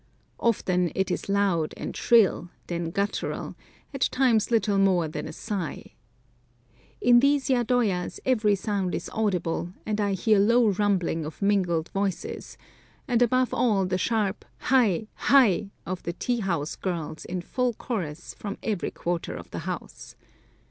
Often 0.39 0.91
it 0.95 1.11
is 1.11 1.29
loud 1.29 1.75
and 1.77 1.95
shrill, 1.95 2.49
then 2.65 2.89
guttural, 2.89 3.53
at 3.93 4.01
times 4.11 4.49
little 4.49 4.79
more 4.79 5.07
than 5.07 5.27
a 5.27 5.31
sigh. 5.31 5.93
In 6.99 7.19
these 7.19 7.49
yadoyas 7.51 8.19
every 8.25 8.55
sound 8.55 8.95
is 8.95 9.11
audible, 9.13 9.73
and 9.85 10.01
I 10.01 10.13
hear 10.13 10.39
low 10.39 10.69
rumbling 10.69 11.23
of 11.23 11.39
mingled 11.39 11.89
voices, 11.89 12.57
and 13.07 13.21
above 13.21 13.53
all 13.53 13.85
the 13.85 13.99
sharp 13.99 14.43
Hai, 14.57 15.07
Hai 15.13 15.69
of 15.85 16.01
the 16.01 16.13
tea 16.13 16.39
house 16.39 16.75
girls 16.75 17.23
in 17.23 17.39
full 17.41 17.73
chorus 17.75 18.33
from 18.33 18.57
every 18.63 18.89
quarter 18.89 19.35
of 19.35 19.51
the 19.51 19.59
house. 19.69 20.15